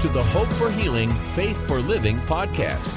to 0.00 0.08
the 0.08 0.22
Hope 0.22 0.48
for 0.54 0.70
Healing, 0.70 1.12
Faith 1.34 1.58
for 1.68 1.78
Living 1.78 2.16
podcast. 2.20 2.94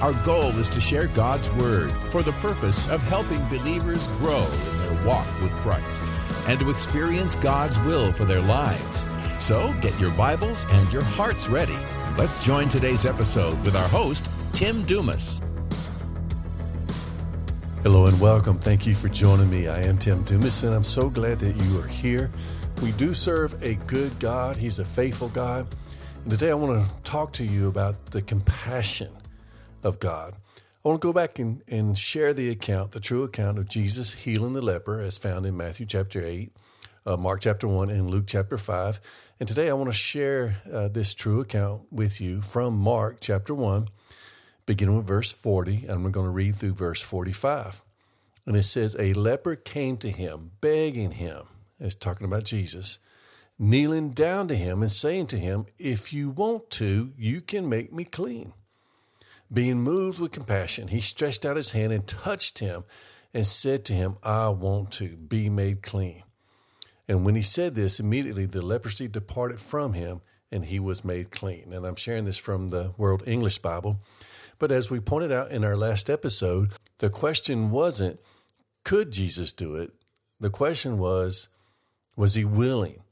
Our 0.00 0.12
goal 0.24 0.50
is 0.56 0.68
to 0.68 0.80
share 0.80 1.08
God's 1.08 1.50
Word 1.54 1.90
for 2.12 2.22
the 2.22 2.30
purpose 2.34 2.86
of 2.86 3.02
helping 3.02 3.44
believers 3.48 4.06
grow 4.18 4.44
in 4.44 4.78
their 4.78 5.04
walk 5.04 5.26
with 5.40 5.50
Christ 5.54 6.00
and 6.46 6.60
to 6.60 6.70
experience 6.70 7.34
God's 7.34 7.76
will 7.80 8.12
for 8.12 8.24
their 8.24 8.40
lives. 8.40 9.04
So 9.40 9.74
get 9.80 9.98
your 9.98 10.12
Bibles 10.12 10.64
and 10.70 10.92
your 10.92 11.02
hearts 11.02 11.48
ready. 11.48 11.76
Let's 12.16 12.44
join 12.44 12.68
today's 12.68 13.04
episode 13.04 13.58
with 13.64 13.74
our 13.74 13.88
host, 13.88 14.24
Tim 14.52 14.84
Dumas. 14.84 15.40
Hello 17.82 18.06
and 18.06 18.20
welcome. 18.20 18.60
Thank 18.60 18.86
you 18.86 18.94
for 18.94 19.08
joining 19.08 19.50
me. 19.50 19.66
I 19.66 19.80
am 19.80 19.98
Tim 19.98 20.22
Dumas, 20.22 20.62
and 20.62 20.72
I'm 20.72 20.84
so 20.84 21.10
glad 21.10 21.40
that 21.40 21.56
you 21.56 21.80
are 21.80 21.88
here. 21.88 22.30
We 22.80 22.92
do 22.92 23.12
serve 23.12 23.60
a 23.60 23.74
good 23.74 24.16
God, 24.20 24.56
He's 24.56 24.78
a 24.78 24.84
faithful 24.84 25.30
God. 25.30 25.66
Today 26.26 26.50
I 26.50 26.54
want 26.54 26.82
to 26.82 27.02
talk 27.02 27.32
to 27.34 27.44
you 27.44 27.68
about 27.68 28.12
the 28.12 28.22
compassion 28.22 29.12
of 29.82 30.00
God. 30.00 30.34
I 30.84 30.88
want 30.88 31.00
to 31.00 31.06
go 31.06 31.12
back 31.12 31.38
and, 31.38 31.62
and 31.68 31.96
share 31.96 32.32
the 32.32 32.48
account, 32.48 32.92
the 32.92 33.00
true 33.00 33.22
account 33.22 33.58
of 33.58 33.68
Jesus 33.68 34.14
healing 34.14 34.54
the 34.54 34.62
leper 34.62 35.00
as 35.00 35.18
found 35.18 35.44
in 35.44 35.56
Matthew 35.56 35.86
chapter 35.86 36.22
8, 36.24 36.52
uh, 37.06 37.16
Mark 37.16 37.40
chapter 37.40 37.68
1, 37.68 37.90
and 37.90 38.10
Luke 38.10 38.24
chapter 38.26 38.58
5. 38.58 39.00
And 39.40 39.48
today 39.48 39.70
I 39.70 39.74
want 39.74 39.88
to 39.88 39.96
share 39.96 40.56
uh, 40.72 40.88
this 40.88 41.14
true 41.14 41.40
account 41.40 41.92
with 41.92 42.20
you 42.20 42.42
from 42.42 42.76
Mark 42.76 43.18
chapter 43.20 43.54
1 43.54 43.88
beginning 44.68 44.98
with 44.98 45.06
verse 45.06 45.32
40, 45.32 45.86
and 45.86 46.04
we're 46.04 46.10
going 46.10 46.26
to 46.26 46.30
read 46.30 46.54
through 46.54 46.74
verse 46.74 47.00
45. 47.00 47.82
And 48.44 48.54
it 48.54 48.64
says, 48.64 48.94
A 48.98 49.14
leper 49.14 49.56
came 49.56 49.96
to 49.96 50.10
him, 50.10 50.52
begging 50.60 51.12
him, 51.12 51.44
it's 51.80 51.94
talking 51.94 52.26
about 52.26 52.44
Jesus, 52.44 52.98
kneeling 53.58 54.10
down 54.10 54.48
to 54.48 54.54
him 54.54 54.82
and 54.82 54.90
saying 54.90 55.26
to 55.28 55.38
him, 55.38 55.66
If 55.78 56.12
you 56.12 56.30
want 56.30 56.70
to, 56.70 57.12
you 57.16 57.40
can 57.40 57.68
make 57.68 57.92
me 57.92 58.04
clean. 58.04 58.52
Being 59.52 59.80
moved 59.80 60.18
with 60.18 60.32
compassion, 60.32 60.88
he 60.88 61.00
stretched 61.00 61.44
out 61.44 61.56
his 61.56 61.72
hand 61.72 61.92
and 61.92 62.06
touched 62.06 62.58
him 62.58 62.84
and 63.32 63.46
said 63.46 63.84
to 63.86 63.94
him, 63.94 64.16
I 64.22 64.48
want 64.50 64.92
to 64.92 65.16
be 65.16 65.48
made 65.48 65.82
clean. 65.82 66.22
And 67.08 67.24
when 67.24 67.34
he 67.34 67.42
said 67.42 67.74
this, 67.74 67.98
immediately 67.98 68.44
the 68.44 68.64
leprosy 68.64 69.08
departed 69.08 69.58
from 69.58 69.94
him 69.94 70.20
and 70.52 70.66
he 70.66 70.78
was 70.78 71.04
made 71.04 71.30
clean. 71.30 71.72
And 71.72 71.86
I'm 71.86 71.96
sharing 71.96 72.24
this 72.24 72.38
from 72.38 72.68
the 72.68 72.92
World 72.96 73.22
English 73.26 73.58
Bible. 73.58 73.98
But 74.58 74.70
as 74.70 74.90
we 74.90 75.00
pointed 75.00 75.32
out 75.32 75.50
in 75.50 75.64
our 75.64 75.76
last 75.76 76.10
episode, 76.10 76.70
the 76.98 77.10
question 77.10 77.70
wasn't, 77.70 78.20
could 78.84 79.10
Jesus 79.12 79.52
do 79.52 79.76
it? 79.76 79.92
The 80.40 80.50
question 80.50 80.98
was, 80.98 81.48
was 82.16 82.34
he 82.34 82.44
willing? 82.44 83.02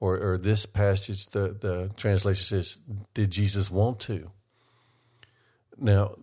Or, 0.00 0.18
or 0.18 0.38
this 0.38 0.64
passage, 0.64 1.26
the, 1.26 1.48
the 1.48 1.90
translation 1.96 2.42
says, 2.42 2.80
did 3.12 3.30
Jesus 3.30 3.70
want 3.70 4.00
to? 4.00 4.30
Now, 5.76 6.14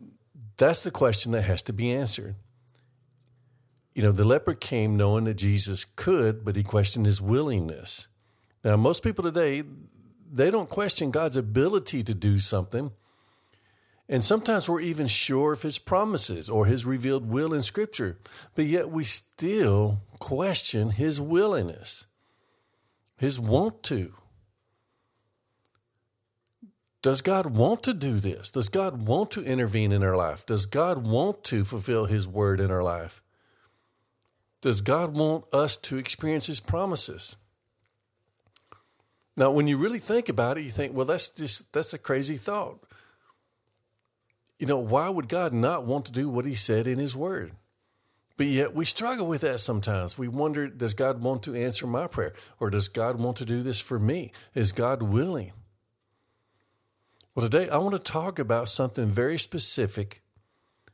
that's 0.58 0.83
the 0.83 0.92
question 0.92 1.31
that 1.33 1.44
has 1.44 1.61
to 1.64 1.73
be 1.73 1.92
answered. 1.92 2.36
You 3.94 4.02
know, 4.02 4.11
the 4.11 4.25
leper 4.25 4.55
came 4.55 4.98
knowing 4.98 5.25
that 5.25 5.36
Jesus 5.36 5.86
could, 5.86 6.44
but 6.44 6.55
he 6.55 6.64
questioned 6.64 7.05
his 7.05 7.22
willingness. 7.22 8.08
Now, 8.64 8.78
most 8.78 9.03
people 9.03 9.23
today, 9.23 9.64
they 10.31 10.50
don't 10.50 10.70
question 10.70 11.11
God's 11.11 11.38
ability 11.38 12.03
to 12.03 12.14
do 12.16 12.39
something 12.39 12.92
and 14.09 14.23
sometimes 14.23 14.70
we're 14.70 14.81
even 14.81 15.08
sure 15.08 15.53
of 15.53 15.64
his 15.64 15.80
promises 15.80 16.50
or 16.50 16.66
his 16.66 16.86
revealed 16.86 17.30
will 17.30 17.53
in 17.53 17.61
Scripture, 17.61 18.17
but 18.55 18.66
yet 18.66 18.89
we 18.89 19.03
still 19.03 20.00
question 20.20 20.92
his 20.92 21.20
willingness, 21.20 22.08
his 23.18 23.40
want 23.40 23.83
to. 23.83 24.14
Does 27.02 27.22
God 27.22 27.58
want 27.58 27.83
to 27.83 27.94
do 27.94 28.20
this? 28.20 28.52
Does 28.52 28.70
God 28.70 29.08
want 29.08 29.32
to 29.32 29.44
intervene 29.44 29.92
in 29.92 30.04
our 30.04 30.16
life? 30.16 30.45
Does 30.45 30.66
God 30.66 31.08
want 31.08 31.44
to 31.45 31.64
fulfill 31.64 32.06
his 32.06 32.27
word 32.27 32.60
in 32.60 32.72
our 32.72 32.83
life? 32.83 33.23
Does 34.61 34.82
God 34.82 35.17
want 35.17 35.45
us 35.54 35.77
to 35.77 35.98
experience 35.98 36.48
his 36.48 36.60
promises? 36.60 37.38
Now, 39.36 39.52
when 39.52 39.67
you 39.67 39.77
really 39.77 40.00
think 40.00 40.30
about 40.30 40.58
it, 40.58 40.64
you 40.64 40.72
think, 40.72 40.95
well, 40.95 41.06
that's 41.06 41.30
just 41.30 41.72
that's 41.72 41.94
a 41.94 42.00
crazy 42.00 42.38
thought 42.38 42.83
you 44.60 44.66
know, 44.66 44.80
why 44.80 45.10
would 45.10 45.27
God 45.27 45.54
not 45.54 45.86
want 45.86 46.06
to 46.06 46.11
do 46.11 46.30
what 46.30 46.45
He 46.45 46.56
said 46.56 46.88
in 46.88 47.00
His 47.00 47.16
Word? 47.16 47.52
But 48.37 48.45
yet 48.45 48.75
we 48.75 48.86
struggle 48.86 49.25
with 49.25 49.42
that 49.42 49.59
sometimes. 49.59 50.17
We 50.17 50.27
wonder, 50.27 50.67
does 50.67 50.93
God 50.93 51.21
want 51.21 51.42
to 51.43 51.55
answer 51.55 51.87
my 51.87 52.05
prayer? 52.05 52.33
Or 52.59 52.70
does 52.70 52.87
God 52.87 53.20
want 53.20 53.36
to 53.37 53.45
do 53.45 53.64
this 53.64 53.81
for 53.81 53.98
me? 53.98 54.31
Is 54.53 54.71
God 54.71 55.02
willing? 55.02 55.53
Well, 57.33 57.49
today 57.49 57.70
I 57.70 57.77
want 57.77 57.95
to 57.95 58.11
talk 58.11 58.39
about 58.39 58.70
something 58.70 59.08
very 59.08 59.39
specific, 59.39 60.21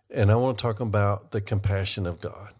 and 0.09 0.31
I 0.31 0.35
want 0.35 0.57
to 0.57 0.61
talk 0.61 0.79
about 0.79 1.31
the 1.31 1.41
compassion 1.41 2.05
of 2.05 2.21
God. 2.21 2.53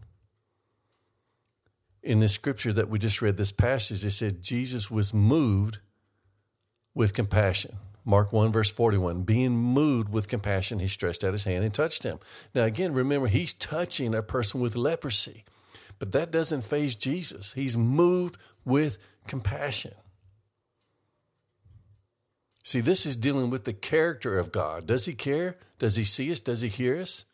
In 2.01 2.19
the 2.19 2.27
scripture 2.27 2.73
that 2.73 2.89
we 2.89 2.99
just 2.99 3.22
read, 3.22 3.38
this 3.38 3.53
passage, 3.53 4.03
it 4.03 4.11
said 4.11 4.41
Jesus 4.41 4.91
was 4.91 5.13
moved 5.13 5.79
with 6.93 7.13
compassion. 7.13 7.77
Mark 8.06 8.34
1, 8.34 8.52
verse 8.52 8.69
41, 8.69 9.24
being 9.24 9.52
moved 9.52 10.09
with 10.09 10.28
compassion, 10.28 10.80
he 10.80 10.88
stretched 10.88 11.24
out 11.24 11.34
his 11.34 11.46
hand 11.46 11.64
and 11.64 11.74
touched 11.74 12.03
him. 12.03 12.19
Now, 12.53 12.64
again, 12.64 12.94
remember, 12.94 13.28
he's 13.28 13.53
touching 13.53 14.14
a 14.14 14.22
person 14.22 14.59
with 14.59 14.75
leprosy, 14.75 15.46
but 16.00 16.12
that 16.12 16.31
doesn't 16.31 16.64
faze 16.64 16.96
Jesus. 16.96 17.53
He's 17.53 17.78
moved 17.78 18.38
with 18.66 18.97
compassion. 19.25 19.94
See, 22.64 22.81
this 22.81 23.06
is 23.06 23.16
dealing 23.16 23.50
with 23.50 23.66
the 23.66 23.74
character 23.74 24.38
of 24.38 24.52
God. 24.52 24.85
Does 24.85 25.06
he 25.06 25.14
care? 25.14 25.58
Does 25.80 25.96
he 25.96 26.03
see 26.03 26.31
us? 26.31 26.40
Does 26.40 26.62
he 26.62 26.70
hear 26.70 27.00
us? 27.00 27.25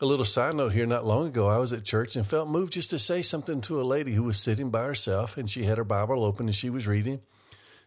A 0.00 0.06
little 0.06 0.24
side 0.24 0.54
note 0.54 0.72
here 0.72 0.86
not 0.86 1.06
long 1.06 1.28
ago, 1.28 1.46
I 1.46 1.58
was 1.58 1.72
at 1.72 1.84
church 1.84 2.16
and 2.16 2.26
felt 2.26 2.48
moved 2.48 2.72
just 2.72 2.90
to 2.90 2.98
say 2.98 3.22
something 3.22 3.60
to 3.62 3.80
a 3.80 3.84
lady 3.84 4.12
who 4.14 4.24
was 4.24 4.38
sitting 4.38 4.70
by 4.70 4.82
herself 4.82 5.36
and 5.36 5.48
she 5.48 5.62
had 5.62 5.78
her 5.78 5.84
Bible 5.84 6.24
open 6.24 6.46
and 6.46 6.54
she 6.54 6.70
was 6.70 6.88
reading 6.88 7.20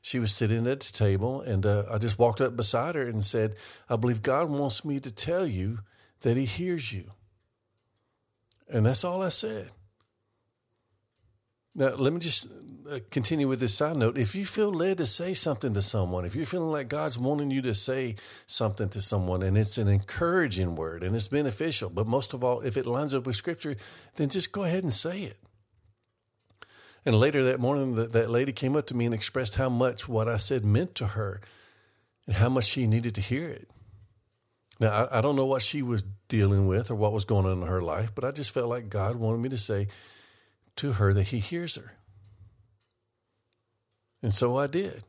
she 0.05 0.19
was 0.19 0.31
sitting 0.31 0.67
at 0.67 0.81
the 0.81 0.93
table, 0.93 1.41
and 1.41 1.65
uh, 1.65 1.85
I 1.91 1.97
just 1.97 2.19
walked 2.19 2.39
up 2.39 2.55
beside 2.55 2.93
her 2.93 3.01
and 3.01 3.25
said, 3.25 3.55
I 3.89 3.95
believe 3.95 4.21
God 4.21 4.51
wants 4.51 4.85
me 4.85 4.99
to 4.99 5.09
tell 5.09 5.47
you 5.47 5.79
that 6.21 6.37
He 6.37 6.45
hears 6.45 6.93
you. 6.93 7.13
And 8.69 8.85
that's 8.85 9.03
all 9.03 9.23
I 9.23 9.29
said. 9.29 9.71
Now, 11.73 11.95
let 11.95 12.13
me 12.13 12.19
just 12.19 12.47
uh, 12.87 12.99
continue 13.09 13.47
with 13.47 13.59
this 13.59 13.73
side 13.73 13.97
note. 13.97 14.15
If 14.15 14.35
you 14.35 14.45
feel 14.45 14.71
led 14.71 14.99
to 14.99 15.07
say 15.07 15.33
something 15.33 15.73
to 15.73 15.81
someone, 15.81 16.23
if 16.23 16.35
you're 16.35 16.45
feeling 16.45 16.71
like 16.71 16.87
God's 16.87 17.17
wanting 17.17 17.49
you 17.49 17.63
to 17.63 17.73
say 17.73 18.15
something 18.45 18.89
to 18.89 19.01
someone 19.01 19.41
and 19.41 19.57
it's 19.57 19.79
an 19.79 19.87
encouraging 19.87 20.75
word 20.75 21.03
and 21.03 21.15
it's 21.15 21.29
beneficial, 21.29 21.89
but 21.89 22.05
most 22.05 22.35
of 22.35 22.43
all, 22.43 22.61
if 22.61 22.77
it 22.77 22.85
lines 22.85 23.15
up 23.15 23.25
with 23.25 23.37
Scripture, 23.37 23.75
then 24.17 24.29
just 24.29 24.51
go 24.51 24.65
ahead 24.65 24.83
and 24.83 24.93
say 24.93 25.21
it. 25.21 25.44
And 27.05 27.15
later 27.15 27.43
that 27.43 27.59
morning, 27.59 27.95
that, 27.95 28.13
that 28.13 28.31
lady 28.31 28.51
came 28.51 28.75
up 28.75 28.87
to 28.87 28.95
me 28.95 29.05
and 29.05 29.13
expressed 29.13 29.55
how 29.55 29.69
much 29.69 30.09
what 30.09 30.27
I 30.27 30.37
said 30.37 30.65
meant 30.65 30.95
to 30.95 31.07
her 31.07 31.39
and 32.25 32.35
how 32.35 32.49
much 32.49 32.65
she 32.65 32.87
needed 32.87 33.13
to 33.15 33.21
hear 33.21 33.47
it. 33.47 33.69
Now, 34.79 34.89
I, 34.89 35.19
I 35.19 35.21
don't 35.21 35.35
know 35.35 35.45
what 35.45 35.61
she 35.61 35.83
was 35.83 36.03
dealing 36.27 36.67
with 36.67 36.89
or 36.89 36.95
what 36.95 37.13
was 37.13 37.23
going 37.23 37.45
on 37.45 37.61
in 37.61 37.67
her 37.67 37.81
life, 37.81 38.13
but 38.13 38.23
I 38.23 38.31
just 38.31 38.51
felt 38.51 38.69
like 38.69 38.89
God 38.89 39.17
wanted 39.17 39.41
me 39.41 39.49
to 39.49 39.57
say 39.57 39.87
to 40.77 40.93
her 40.93 41.13
that 41.13 41.27
He 41.27 41.39
hears 41.39 41.75
her. 41.75 41.95
And 44.23 44.33
so 44.33 44.57
I 44.57 44.65
did. 44.65 45.03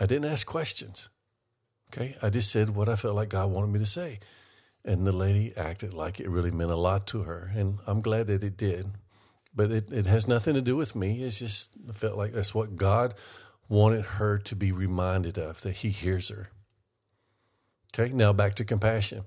I 0.00 0.06
didn't 0.06 0.30
ask 0.30 0.46
questions. 0.46 1.10
Okay. 1.92 2.16
I 2.22 2.30
just 2.30 2.50
said 2.50 2.70
what 2.70 2.88
I 2.88 2.96
felt 2.96 3.16
like 3.16 3.28
God 3.28 3.50
wanted 3.50 3.72
me 3.72 3.80
to 3.80 3.86
say. 3.86 4.20
And 4.84 5.06
the 5.06 5.12
lady 5.12 5.52
acted 5.56 5.92
like 5.92 6.20
it 6.20 6.28
really 6.28 6.50
meant 6.50 6.70
a 6.70 6.76
lot 6.76 7.06
to 7.08 7.22
her. 7.22 7.50
And 7.54 7.78
I'm 7.86 8.00
glad 8.00 8.28
that 8.28 8.42
it 8.42 8.56
did 8.56 8.86
but 9.54 9.70
it, 9.70 9.92
it 9.92 10.06
has 10.06 10.26
nothing 10.26 10.54
to 10.54 10.62
do 10.62 10.76
with 10.76 10.96
me. 10.96 11.22
It's 11.22 11.38
just 11.38 11.70
I 11.88 11.92
felt 11.92 12.16
like 12.16 12.32
that's 12.32 12.54
what 12.54 12.76
God 12.76 13.14
wanted 13.68 14.02
her 14.02 14.38
to 14.38 14.56
be 14.56 14.72
reminded 14.72 15.38
of, 15.38 15.60
that 15.62 15.76
He 15.78 15.90
hears 15.90 16.28
her. 16.28 16.48
Okay, 17.94 18.12
now 18.12 18.32
back 18.32 18.54
to 18.54 18.64
compassion. 18.64 19.24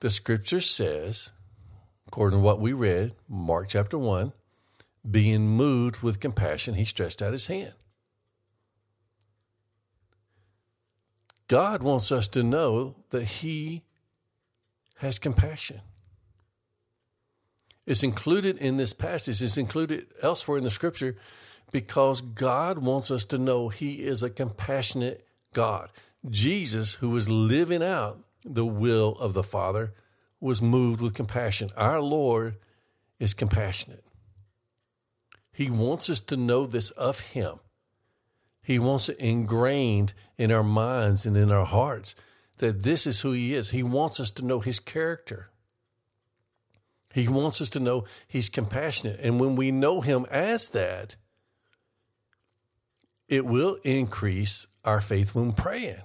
The 0.00 0.10
scripture 0.10 0.60
says, 0.60 1.32
according 2.08 2.40
to 2.40 2.44
what 2.44 2.60
we 2.60 2.72
read, 2.72 3.12
Mark 3.28 3.68
chapter 3.68 3.98
1, 3.98 4.32
being 5.08 5.46
moved 5.46 6.02
with 6.02 6.20
compassion, 6.20 6.74
he 6.74 6.84
stretched 6.84 7.22
out 7.22 7.32
his 7.32 7.46
hand. 7.46 7.74
God 11.48 11.82
wants 11.82 12.12
us 12.12 12.28
to 12.28 12.42
know 12.42 12.96
that 13.10 13.24
he 13.24 13.82
has 14.96 15.18
compassion. 15.18 15.80
It's 17.86 18.02
included 18.02 18.58
in 18.58 18.76
this 18.76 18.92
passage, 18.92 19.42
it's 19.42 19.56
included 19.56 20.06
elsewhere 20.22 20.58
in 20.58 20.64
the 20.64 20.70
scripture 20.70 21.16
because 21.72 22.20
God 22.20 22.78
wants 22.78 23.10
us 23.10 23.24
to 23.26 23.38
know 23.38 23.68
He 23.68 24.02
is 24.02 24.22
a 24.22 24.30
compassionate 24.30 25.26
God. 25.52 25.90
Jesus, 26.28 26.94
who 26.94 27.10
was 27.10 27.28
living 27.28 27.82
out 27.82 28.18
the 28.44 28.66
will 28.66 29.12
of 29.18 29.34
the 29.34 29.42
Father, 29.42 29.92
was 30.40 30.62
moved 30.62 31.00
with 31.00 31.14
compassion. 31.14 31.68
Our 31.76 32.00
Lord 32.00 32.56
is 33.18 33.34
compassionate. 33.34 34.04
He 35.52 35.70
wants 35.70 36.08
us 36.08 36.20
to 36.20 36.36
know 36.36 36.66
this 36.66 36.90
of 36.92 37.20
Him 37.20 37.60
He 38.62 38.78
wants 38.78 39.08
it 39.08 39.18
ingrained 39.18 40.14
in 40.38 40.50
our 40.50 40.62
minds 40.62 41.26
and 41.26 41.36
in 41.36 41.50
our 41.50 41.66
hearts 41.66 42.14
that 42.58 42.82
this 42.82 43.06
is 43.06 43.20
who 43.20 43.32
He 43.32 43.54
is. 43.54 43.70
He 43.70 43.82
wants 43.82 44.20
us 44.20 44.30
to 44.32 44.44
know 44.44 44.60
His 44.60 44.78
character. 44.78 45.50
He 47.12 47.28
wants 47.28 47.60
us 47.60 47.70
to 47.70 47.80
know 47.80 48.04
He's 48.26 48.48
compassionate. 48.48 49.18
And 49.20 49.40
when 49.40 49.56
we 49.56 49.70
know 49.70 50.00
Him 50.00 50.26
as 50.30 50.68
that, 50.70 51.16
it 53.28 53.46
will 53.46 53.78
increase 53.84 54.66
our 54.84 55.00
faith 55.00 55.34
when 55.34 55.52
praying 55.52 56.02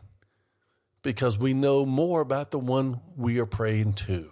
because 1.02 1.38
we 1.38 1.54
know 1.54 1.86
more 1.86 2.22
about 2.22 2.52
the 2.52 2.60
one 2.60 3.00
we 3.16 3.40
are 3.40 3.46
praying 3.46 3.94
to. 3.94 4.32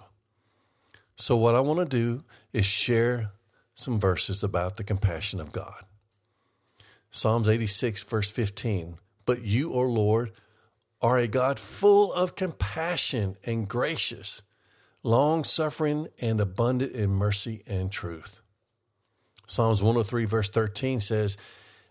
So, 1.15 1.37
what 1.37 1.55
I 1.55 1.59
want 1.59 1.79
to 1.79 1.85
do 1.85 2.23
is 2.51 2.65
share 2.65 3.31
some 3.75 3.99
verses 3.99 4.43
about 4.43 4.77
the 4.77 4.83
compassion 4.83 5.39
of 5.39 5.51
God. 5.51 5.83
Psalms 7.09 7.47
86, 7.47 8.03
verse 8.03 8.31
15. 8.31 8.97
But 9.25 9.43
you, 9.43 9.71
O 9.71 9.81
Lord, 9.81 10.31
are 11.01 11.19
a 11.19 11.27
God 11.27 11.59
full 11.59 12.11
of 12.11 12.35
compassion 12.35 13.35
and 13.45 13.67
gracious, 13.67 14.41
long 15.03 15.43
suffering 15.43 16.07
and 16.21 16.39
abundant 16.39 16.93
in 16.93 17.09
mercy 17.09 17.61
and 17.67 17.91
truth. 17.91 18.39
Psalms 19.45 19.83
103, 19.83 20.25
verse 20.25 20.49
13 20.49 21.01
says, 21.01 21.37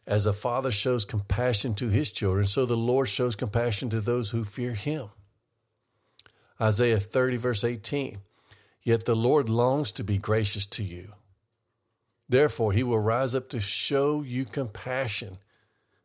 As 0.06 0.24
a 0.24 0.32
father 0.32 0.72
shows 0.72 1.04
compassion 1.04 1.74
to 1.74 1.90
his 1.90 2.10
children, 2.10 2.46
so 2.46 2.64
the 2.64 2.76
Lord 2.76 3.08
shows 3.08 3.36
compassion 3.36 3.90
to 3.90 4.00
those 4.00 4.30
who 4.30 4.44
fear 4.44 4.72
him. 4.72 5.10
Isaiah 6.60 6.98
30, 6.98 7.36
verse 7.36 7.64
18, 7.64 8.18
Yet 8.82 9.04
the 9.04 9.14
Lord 9.14 9.48
longs 9.48 9.92
to 9.92 10.04
be 10.04 10.18
gracious 10.18 10.66
to 10.66 10.82
you. 10.82 11.12
Therefore, 12.28 12.72
he 12.72 12.82
will 12.82 12.98
rise 12.98 13.34
up 13.34 13.48
to 13.50 13.60
show 13.60 14.22
you 14.22 14.44
compassion. 14.44 15.36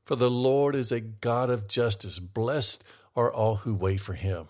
For 0.06 0.15
the 0.15 0.30
Lord 0.30 0.75
is 0.75 0.92
a 0.92 1.00
God 1.00 1.50
of 1.50 1.68
justice. 1.68 2.19
Blessed 2.19 2.83
are 3.15 3.31
all 3.31 3.57
who 3.57 3.74
wait 3.74 4.01
for 4.01 4.13
him. 4.13 4.48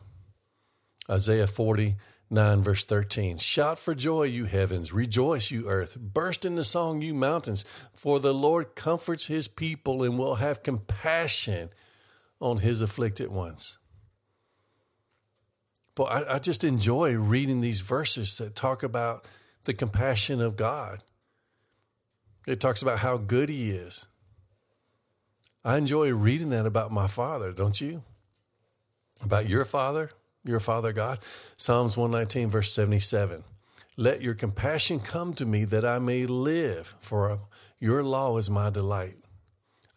Isaiah 1.09 1.47
49, 2.29 2.61
verse 2.61 2.83
13. 2.83 3.37
Shout 3.37 3.79
for 3.79 3.95
joy, 3.95 4.23
you 4.23 4.45
heavens. 4.45 4.91
Rejoice, 4.91 5.49
you 5.49 5.69
earth. 5.69 5.97
Burst 5.99 6.45
into 6.45 6.63
song, 6.63 7.01
you 7.01 7.13
mountains. 7.13 7.63
For 7.93 8.19
the 8.19 8.33
Lord 8.33 8.75
comforts 8.75 9.27
his 9.27 9.47
people 9.47 10.03
and 10.03 10.19
will 10.19 10.35
have 10.35 10.63
compassion 10.63 11.69
on 12.41 12.57
his 12.57 12.81
afflicted 12.81 13.29
ones. 13.29 13.77
But 15.95 16.03
I, 16.03 16.35
I 16.35 16.39
just 16.39 16.63
enjoy 16.63 17.15
reading 17.15 17.61
these 17.61 17.81
verses 17.81 18.37
that 18.37 18.55
talk 18.55 18.83
about 18.83 19.27
the 19.63 19.73
compassion 19.73 20.41
of 20.41 20.57
God. 20.57 20.99
It 22.45 22.59
talks 22.59 22.81
about 22.81 22.99
how 22.99 23.17
good 23.17 23.49
he 23.49 23.71
is. 23.71 24.05
I 25.63 25.77
enjoy 25.77 26.13
reading 26.13 26.49
that 26.49 26.65
about 26.65 26.91
my 26.91 27.07
father, 27.07 27.51
don't 27.51 27.81
you? 27.81 28.03
About 29.23 29.49
your 29.49 29.65
father, 29.65 30.11
your 30.47 30.59
father 30.59 30.93
God. 30.93 31.19
Psalms 31.57 31.97
119, 31.97 32.49
verse 32.49 32.71
77. 32.73 33.43
Let 33.95 34.21
your 34.21 34.35
compassion 34.35 34.99
come 34.99 35.33
to 35.33 35.45
me 35.45 35.65
that 35.65 35.83
I 35.83 35.99
may 35.99 36.25
live, 36.25 36.93
for 36.99 37.39
your 37.79 38.03
law 38.03 38.37
is 38.37 38.49
my 38.49 38.69
delight. 38.69 39.15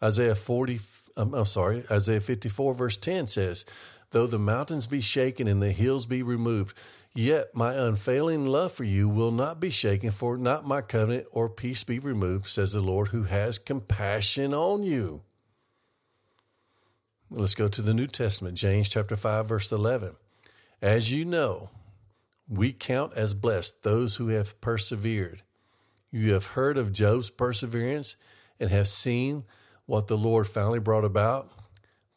Isaiah 0.03 0.35
40, 0.35 0.79
um, 1.17 1.33
I'm 1.33 1.45
sorry, 1.45 1.83
Isaiah 1.91 2.19
54, 2.19 2.73
verse 2.73 2.97
10 2.97 3.27
says, 3.27 3.65
Though 4.09 4.27
the 4.27 4.39
mountains 4.39 4.87
be 4.87 5.01
shaken 5.01 5.47
and 5.47 5.61
the 5.61 5.71
hills 5.71 6.05
be 6.05 6.23
removed, 6.23 6.75
yet 7.13 7.55
my 7.55 7.73
unfailing 7.73 8.47
love 8.47 8.71
for 8.71 8.83
you 8.83 9.07
will 9.07 9.31
not 9.31 9.59
be 9.59 9.69
shaken, 9.69 10.11
for 10.11 10.37
not 10.37 10.65
my 10.65 10.81
covenant 10.81 11.27
or 11.31 11.47
peace 11.49 11.83
be 11.83 11.99
removed, 11.99 12.47
says 12.47 12.73
the 12.73 12.81
Lord, 12.81 13.09
who 13.09 13.23
has 13.23 13.59
compassion 13.59 14.53
on 14.53 14.83
you. 14.83 15.21
Let's 17.29 17.55
go 17.55 17.67
to 17.69 17.81
the 17.81 17.93
New 17.93 18.07
Testament, 18.07 18.57
James 18.57 18.89
chapter 18.89 19.15
5, 19.15 19.47
verse 19.47 19.71
11. 19.71 20.15
As 20.81 21.11
you 21.11 21.25
know, 21.25 21.69
we 22.49 22.73
count 22.73 23.13
as 23.13 23.33
blessed 23.33 23.83
those 23.83 24.15
who 24.15 24.29
have 24.29 24.59
persevered. 24.61 25.43
You 26.09 26.33
have 26.33 26.47
heard 26.47 26.75
of 26.75 26.91
Job's 26.91 27.29
perseverance 27.29 28.17
and 28.59 28.69
have 28.71 28.87
seen 28.87 29.43
what 29.85 30.07
the 30.07 30.17
Lord 30.17 30.47
finally 30.47 30.79
brought 30.79 31.05
about. 31.05 31.49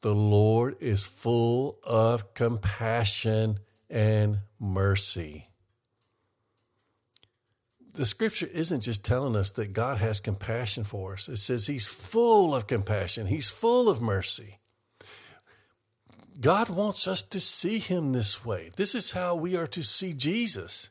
The 0.01 0.15
Lord 0.15 0.77
is 0.81 1.07
full 1.07 1.79
of 1.85 2.35
compassion 2.35 3.59
and 3.91 4.39
mercy. 4.59 5.51
The 7.93 8.07
scripture 8.07 8.49
isn't 8.53 8.83
just 8.83 9.05
telling 9.05 9.37
us 9.37 9.51
that 9.51 9.73
God 9.73 9.99
has 9.99 10.19
compassion 10.19 10.85
for 10.85 11.13
us, 11.13 11.29
it 11.29 11.37
says 11.37 11.69
He's 11.69 11.87
full 11.87 12.55
of 12.55 12.67
compassion, 12.67 13.27
He's 13.27 13.51
full 13.51 13.89
of 13.89 14.03
mercy. 14.03 14.59
God 16.41 16.69
wants 16.69 17.07
us 17.07 17.23
to 17.23 17.41
see 17.41 17.79
Him 17.79 18.13
this 18.13 18.45
way. 18.45 18.71
This 18.77 18.95
is 18.95 19.13
how 19.13 19.35
we 19.35 19.57
are 19.57 19.67
to 19.69 19.83
see 19.83 20.13
Jesus. 20.13 20.91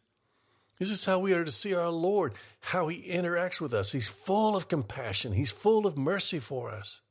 This 0.79 0.89
is 0.89 1.05
how 1.05 1.19
we 1.19 1.33
are 1.33 1.43
to 1.43 1.51
see 1.51 1.73
our 1.73 1.89
Lord, 1.89 2.33
how 2.61 2.87
He 2.87 3.09
interacts 3.09 3.59
with 3.59 3.73
us. 3.73 3.91
He's 3.91 4.09
full 4.09 4.55
of 4.55 4.67
compassion, 4.67 5.33
He's 5.33 5.51
full 5.51 5.85
of 5.85 5.97
mercy 5.97 6.39
for 6.39 6.69
us. 6.69 7.01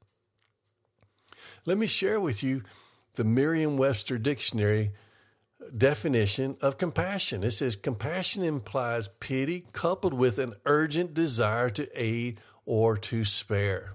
Let 1.65 1.79
me 1.79 1.87
share 1.87 2.21
with 2.21 2.43
you 2.43 2.63
the 3.15 3.25
Merriam 3.25 3.77
Webster 3.77 4.19
Dictionary 4.19 4.93
definition 5.77 6.57
of 6.61 6.79
compassion. 6.79 7.45
It 7.45 7.53
says 7.53 7.77
compassion 7.77 8.43
implies 8.43 9.09
pity 9.09 9.67
coupled 9.73 10.15
with 10.15 10.39
an 10.39 10.55
urgent 10.67 11.15
desire 11.15 11.71
to 11.71 11.89
aid 11.95 12.41
or 12.65 12.97
to 12.97 13.25
spare. 13.25 13.95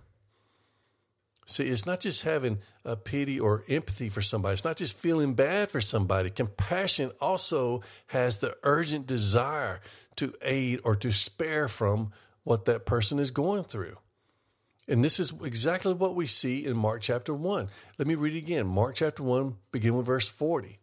See, 1.50 1.64
it's 1.64 1.86
not 1.86 2.02
just 2.02 2.24
having 2.24 2.60
a 2.84 2.98
pity 2.98 3.40
or 3.40 3.64
empathy 3.70 4.10
for 4.10 4.22
somebody. 4.22 4.54
It's 4.54 4.66
not 4.66 4.76
just 4.76 4.98
feeling 4.98 5.34
bad 5.34 5.72
for 5.72 5.80
somebody. 5.80 6.30
Compassion 6.30 7.12
also 7.22 7.82
has 8.08 8.40
the 8.40 8.58
urgent 8.64 9.08
desire 9.08 9.80
to 10.18 10.34
aid 10.42 10.82
or 10.84 10.96
to 10.98 11.10
spare 11.10 11.70
from 11.70 12.12
what 12.44 12.66
that 12.66 12.86
person 12.86 13.18
is 13.18 13.32
going 13.32 13.64
through. 13.64 13.98
And 14.90 15.04
this 15.04 15.22
is 15.22 15.34
exactly 15.42 15.94
what 15.94 16.16
we 16.16 16.28
see 16.28 16.66
in 16.66 16.78
Mark 16.78 17.02
chapter 17.02 17.34
1. 17.34 17.70
Let 17.98 18.08
me 18.08 18.16
read 18.16 18.36
it 18.36 18.40
again. 18.40 18.68
Mark 18.68 18.96
chapter 18.96 19.24
1, 19.24 19.56
begin 19.72 19.96
with 19.96 20.06
verse 20.06 20.28
40. 20.28 20.80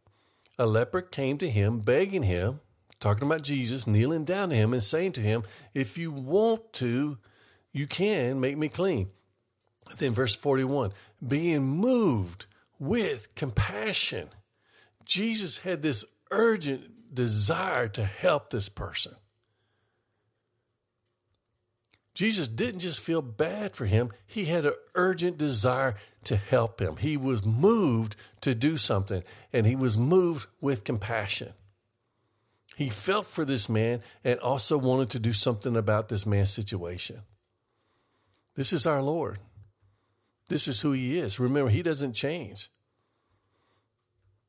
A 0.59 0.67
leper 0.67 1.03
came 1.03 1.37
to 1.39 1.51
him, 1.51 1.81
begging 1.81 2.23
him, 2.23 2.61
talking 3.01 3.27
about 3.27 3.43
Jesus, 3.43 3.87
kneeling 3.87 4.25
down 4.25 4.49
to 4.49 4.57
him 4.57 4.73
and 4.73 4.83
saying 4.83 5.13
to 5.13 5.21
him, 5.21 5.43
If 5.75 5.99
you 5.99 6.11
want 6.11 6.73
to, 6.75 7.19
you 7.73 7.87
can 7.87 8.41
make 8.41 8.57
me 8.57 8.69
clean. 8.69 9.09
Then 9.99 10.13
verse 10.13 10.35
41 10.35 10.93
being 11.27 11.63
moved 11.63 12.47
with 12.79 13.35
compassion. 13.35 14.29
Jesus 15.05 15.59
had 15.59 15.83
this 15.83 16.05
urgent 16.31 17.15
desire 17.15 17.89
to 17.89 18.05
help 18.05 18.51
this 18.51 18.69
person. 18.69 19.15
Jesus 22.15 22.47
didn't 22.47 22.81
just 22.81 23.03
feel 23.03 23.23
bad 23.23 23.75
for 23.75 23.87
him, 23.87 24.11
he 24.27 24.45
had 24.45 24.65
an 24.65 24.75
urgent 24.95 25.37
desire 25.37 25.97
to 26.25 26.37
help 26.37 26.81
him. 26.81 26.97
He 26.97 27.17
was 27.17 27.45
moved 27.45 28.15
to 28.41 28.55
do 28.55 28.77
something, 28.77 29.25
and 29.53 29.67
he 29.67 29.75
was 29.75 29.99
moved 29.99 30.47
with 30.61 30.85
compassion. 30.85 31.55
He 32.77 32.89
felt 32.89 33.27
for 33.27 33.45
this 33.45 33.69
man 33.69 34.01
and 34.23 34.39
also 34.41 34.79
wanted 34.79 35.11
to 35.11 35.19
do 35.19 35.33
something 35.33 35.77
about 35.77 36.09
this 36.09 36.25
man's 36.25 36.53
situation. 36.53 37.23
This 38.55 38.73
is 38.73 38.87
our 38.87 39.03
Lord. 39.03 39.39
This 40.49 40.69
is 40.69 40.81
who 40.83 40.93
he 40.93 41.19
is. 41.19 41.41
Remember, 41.41 41.71
he 41.71 41.83
doesn't 41.83 42.13
change. 42.13 42.71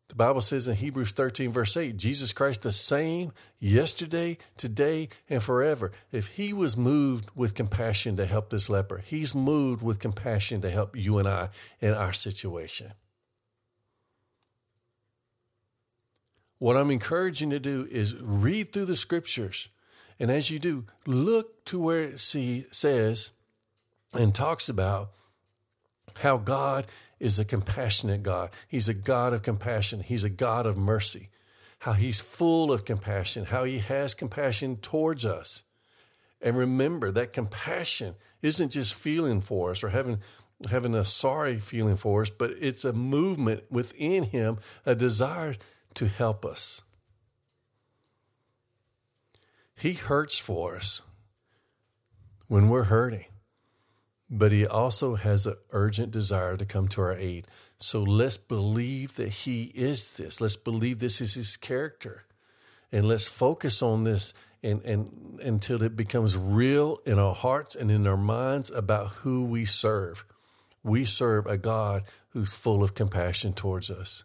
The 0.07 0.15
Bible 0.15 0.41
says 0.41 0.67
in 0.67 0.75
Hebrews 0.75 1.13
13, 1.13 1.49
verse 1.49 1.75
8, 1.75 1.97
Jesus 1.97 2.31
Christ 2.31 2.61
the 2.61 2.71
same 2.71 3.31
yesterday, 3.59 4.37
today, 4.55 5.09
and 5.29 5.41
forever. 5.41 5.91
If 6.11 6.27
he 6.27 6.53
was 6.53 6.77
moved 6.77 7.29
with 7.35 7.55
compassion 7.55 8.15
to 8.17 8.25
help 8.25 8.49
this 8.49 8.69
leper, 8.69 8.99
he's 8.99 9.33
moved 9.33 9.81
with 9.81 9.99
compassion 9.99 10.61
to 10.61 10.69
help 10.69 10.95
you 10.95 11.17
and 11.17 11.27
I 11.27 11.49
in 11.79 11.93
our 11.93 12.13
situation. 12.13 12.93
What 16.59 16.77
I'm 16.77 16.91
encouraging 16.91 17.51
you 17.51 17.59
to 17.59 17.59
do 17.59 17.87
is 17.89 18.15
read 18.15 18.71
through 18.71 18.85
the 18.85 18.95
scriptures. 18.95 19.69
And 20.19 20.31
as 20.31 20.49
you 20.49 20.59
do, 20.59 20.85
look 21.05 21.65
to 21.65 21.79
where 21.79 22.03
it 22.03 22.19
see, 22.19 22.65
says 22.71 23.31
and 24.13 24.33
talks 24.33 24.69
about 24.69 25.09
how 26.19 26.37
God 26.37 26.85
is 27.19 27.39
a 27.39 27.45
compassionate 27.45 28.23
God. 28.23 28.49
He's 28.67 28.89
a 28.89 28.93
God 28.93 29.33
of 29.33 29.41
compassion. 29.41 30.01
He's 30.01 30.23
a 30.23 30.29
God 30.29 30.65
of 30.65 30.77
mercy. 30.77 31.29
How 31.79 31.93
he's 31.93 32.21
full 32.21 32.71
of 32.71 32.85
compassion, 32.85 33.45
how 33.45 33.63
he 33.63 33.79
has 33.79 34.13
compassion 34.13 34.77
towards 34.77 35.25
us. 35.25 35.63
And 36.41 36.57
remember 36.57 37.11
that 37.11 37.33
compassion 37.33 38.15
isn't 38.41 38.71
just 38.71 38.95
feeling 38.95 39.41
for 39.41 39.71
us 39.71 39.83
or 39.83 39.89
having 39.89 40.19
having 40.69 40.95
a 40.95 41.03
sorry 41.03 41.59
feeling 41.59 41.97
for 41.97 42.21
us, 42.21 42.29
but 42.29 42.51
it's 42.61 42.85
a 42.85 42.93
movement 42.93 43.63
within 43.69 44.23
him, 44.23 44.57
a 44.85 44.95
desire 44.95 45.55
to 45.93 46.07
help 46.07 46.45
us. 46.45 46.81
He 49.77 49.93
hurts 49.93 50.39
for 50.39 50.77
us 50.77 51.01
when 52.47 52.69
we're 52.69 52.85
hurting. 52.85 53.25
But 54.29 54.51
He 54.51 54.65
also 54.65 55.15
has 55.15 55.45
an 55.45 55.55
urgent 55.71 56.11
desire 56.11 56.57
to 56.57 56.65
come 56.65 56.87
to 56.89 57.01
our 57.01 57.15
aid. 57.15 57.45
So 57.77 58.01
let's 58.01 58.37
believe 58.37 59.15
that 59.15 59.29
He 59.29 59.71
is 59.75 60.17
this. 60.17 60.41
Let's 60.41 60.55
believe 60.55 60.99
this 60.99 61.21
is 61.21 61.35
His 61.35 61.57
character. 61.57 62.25
And 62.91 63.07
let's 63.07 63.27
focus 63.27 63.81
on 63.81 64.03
this 64.03 64.33
and, 64.63 64.81
and 64.83 65.39
until 65.43 65.83
it 65.83 65.95
becomes 65.95 66.35
real 66.35 66.99
in 67.05 67.19
our 67.19 67.35
hearts 67.35 67.75
and 67.75 67.91
in 67.91 68.07
our 68.07 68.17
minds 68.17 68.71
about 68.71 69.07
who 69.07 69.43
we 69.43 69.63
serve. 69.65 70.25
We 70.83 71.05
serve 71.05 71.45
a 71.45 71.57
God 71.57 72.03
who's 72.29 72.53
full 72.53 72.83
of 72.83 72.95
compassion 72.95 73.53
towards 73.53 73.89
us. 73.91 74.23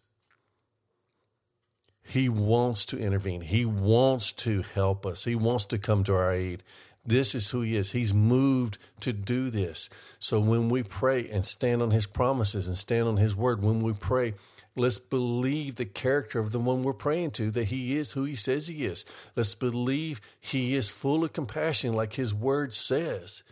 He 2.02 2.28
wants 2.28 2.85
to 2.87 2.99
intervene. 2.99 3.42
He 3.42 3.64
wants 3.64 4.33
to 4.33 4.62
help 4.62 5.07
us. 5.07 5.25
He 5.25 5.35
wants 5.35 5.66
to 5.66 5.78
come 5.78 6.02
to 6.04 6.14
our 6.14 6.33
aid. 6.33 6.62
This 7.04 7.35
is 7.35 7.50
who 7.50 7.62
He 7.62 7.76
is. 7.76 7.92
He's 7.92 8.12
moved 8.12 8.78
to 9.00 9.12
do 9.12 9.50
this. 9.50 9.88
So 10.19 10.38
when 10.38 10.69
we 10.69 10.83
pray 10.83 11.28
and 11.28 11.45
stand 11.45 11.83
on 11.83 11.90
His 11.90 12.07
promises 12.07 12.69
and 12.69 12.76
stand 12.76 13.09
on 13.09 13.16
His 13.16 13.35
word, 13.35 13.62
when 13.62 13.80
we 13.80 13.92
pray, 13.92 14.35
let's 14.76 14.99
believe 14.99 15.76
the 15.76 15.87
character 15.87 16.38
of 16.38 16.52
the 16.52 16.59
one 16.59 16.83
we're 16.83 16.92
praying 16.92 17.33
to, 17.33 17.50
that 17.52 17.64
He 17.64 17.97
is 17.97 18.12
who 18.12 18.25
He 18.25 18.35
says 18.35 18.66
He 18.66 18.85
is. 18.85 19.04
Let's 19.35 19.54
believe 19.54 20.21
He 20.38 20.75
is 20.75 20.90
full 20.90 21.25
of 21.25 21.33
compassion, 21.33 21.95
like 21.95 22.14
His 22.14 22.35
word 22.35 22.73
says. 22.73 23.45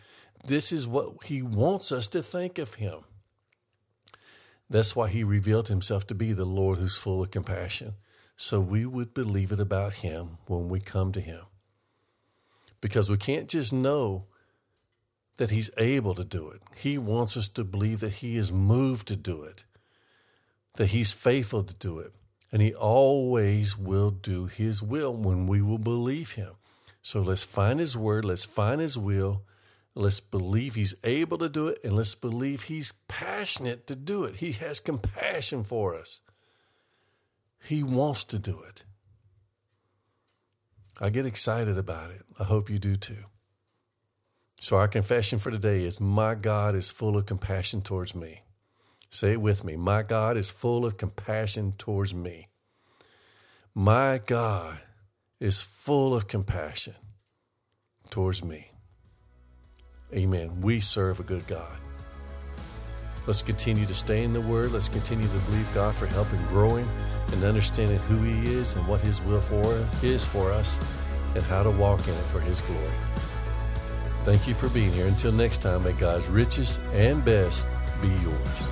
This 0.45 0.71
is 0.71 0.87
what 0.87 1.23
He 1.25 1.41
wants 1.41 1.91
us 1.91 2.07
to 2.09 2.21
think 2.21 2.59
of 2.59 2.75
Him. 2.75 2.99
That's 4.69 4.95
why 4.95 5.09
He 5.09 5.23
revealed 5.23 5.69
Himself 5.69 6.05
to 6.07 6.15
be 6.15 6.33
the 6.33 6.45
Lord 6.45 6.77
who's 6.77 6.97
full 6.97 7.23
of 7.23 7.31
compassion 7.31 7.95
so 8.41 8.61
we 8.61 8.85
would 8.85 9.13
believe 9.13 9.51
it 9.51 9.59
about 9.59 9.95
Him 9.95 10.37
when 10.45 10.69
we 10.69 10.79
come 10.79 11.11
to 11.11 11.19
Him. 11.19 11.41
Because 12.81 13.09
we 13.09 13.17
can't 13.17 13.49
just 13.49 13.73
know 13.73 14.25
that 15.37 15.51
He's 15.51 15.69
able 15.77 16.15
to 16.15 16.23
do 16.23 16.49
it, 16.49 16.61
He 16.75 16.97
wants 16.97 17.37
us 17.37 17.47
to 17.49 17.63
believe 17.63 17.99
that 18.01 18.15
He 18.15 18.37
is 18.37 18.51
moved 18.51 19.07
to 19.07 19.15
do 19.15 19.43
it, 19.43 19.63
that 20.75 20.87
He's 20.87 21.13
faithful 21.13 21.63
to 21.63 21.75
do 21.75 21.99
it, 21.99 22.11
and 22.51 22.61
He 22.61 22.73
always 22.73 23.77
will 23.77 24.11
do 24.11 24.45
His 24.45 24.83
will 24.83 25.13
when 25.13 25.47
we 25.47 25.61
will 25.61 25.77
believe 25.77 26.33
Him. 26.33 26.53
So 27.01 27.21
let's 27.21 27.43
find 27.43 27.79
His 27.79 27.97
word, 27.97 28.25
let's 28.25 28.45
find 28.45 28.81
His 28.81 28.97
will. 28.97 29.43
Let's 29.95 30.21
believe 30.21 30.75
he's 30.75 30.95
able 31.03 31.37
to 31.39 31.49
do 31.49 31.67
it 31.67 31.79
and 31.83 31.93
let's 31.93 32.15
believe 32.15 32.63
he's 32.63 32.93
passionate 33.09 33.85
to 33.87 33.97
do 33.97 34.23
it. 34.23 34.37
He 34.37 34.53
has 34.53 34.79
compassion 34.79 35.65
for 35.65 35.93
us. 35.93 36.21
He 37.61 37.83
wants 37.83 38.23
to 38.25 38.39
do 38.39 38.61
it. 38.61 38.85
I 41.01 41.09
get 41.09 41.25
excited 41.25 41.77
about 41.77 42.11
it. 42.11 42.23
I 42.39 42.43
hope 42.43 42.69
you 42.69 42.77
do 42.77 42.95
too. 42.95 43.25
So, 44.59 44.75
our 44.75 44.89
confession 44.89 45.39
for 45.39 45.51
today 45.51 45.85
is 45.85 46.01
My 46.01 46.35
God 46.35 46.75
is 46.75 46.91
full 46.91 47.15
of 47.15 47.25
compassion 47.25 47.81
towards 47.81 48.13
me. 48.13 48.41
Say 49.09 49.31
it 49.33 49.41
with 49.41 49.63
me. 49.63 49.77
My 49.77 50.03
God 50.03 50.35
is 50.35 50.51
full 50.51 50.85
of 50.85 50.97
compassion 50.97 51.73
towards 51.77 52.13
me. 52.13 52.49
My 53.73 54.19
God 54.23 54.81
is 55.39 55.61
full 55.61 56.13
of 56.13 56.27
compassion 56.27 56.95
towards 58.09 58.43
me. 58.43 58.71
Amen. 60.13 60.61
We 60.61 60.79
serve 60.79 61.19
a 61.19 61.23
good 61.23 61.47
God. 61.47 61.79
Let's 63.29 63.43
continue 63.43 63.85
to 63.85 63.93
stay 63.93 64.23
in 64.23 64.33
the 64.33 64.41
Word. 64.41 64.71
Let's 64.71 64.89
continue 64.89 65.27
to 65.27 65.37
believe 65.45 65.71
God 65.71 65.93
for 65.93 66.07
help 66.07 66.33
in 66.33 66.43
growing 66.47 66.89
and 67.31 67.43
understanding 67.43 67.99
who 67.99 68.23
He 68.23 68.55
is 68.55 68.75
and 68.75 68.87
what 68.87 69.01
His 69.01 69.21
will 69.21 69.39
for 69.39 69.85
is 70.01 70.25
for 70.25 70.51
us 70.51 70.79
and 71.35 71.43
how 71.43 71.61
to 71.61 71.69
walk 71.69 71.99
in 72.07 72.15
it 72.15 72.23
for 72.23 72.39
His 72.39 72.63
glory. 72.63 72.89
Thank 74.23 74.47
you 74.47 74.55
for 74.55 74.67
being 74.69 74.91
here. 74.93 75.05
Until 75.05 75.31
next 75.31 75.61
time, 75.61 75.83
may 75.83 75.91
God's 75.91 76.27
richest 76.27 76.81
and 76.91 77.23
best 77.23 77.67
be 78.01 78.07
yours. 78.07 78.71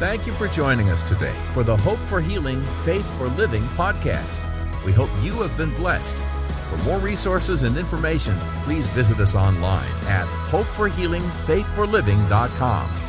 Thank 0.00 0.26
you 0.26 0.32
for 0.32 0.48
joining 0.48 0.90
us 0.90 1.08
today 1.08 1.36
for 1.52 1.62
the 1.62 1.76
Hope 1.76 2.00
for 2.08 2.20
Healing, 2.20 2.66
Faith 2.82 3.08
for 3.16 3.28
Living 3.28 3.62
podcast. 3.76 4.44
We 4.84 4.90
hope 4.90 5.10
you 5.22 5.34
have 5.34 5.56
been 5.56 5.72
blessed. 5.76 6.24
For 6.70 6.78
more 6.84 7.00
resources 7.00 7.64
and 7.64 7.76
information, 7.76 8.38
please 8.62 8.86
visit 8.86 9.18
us 9.18 9.34
online 9.34 9.90
at 10.06 10.28
hopeforhealingfaithforliving.com. 10.50 12.99